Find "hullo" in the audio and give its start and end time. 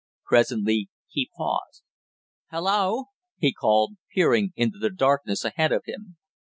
2.49-3.05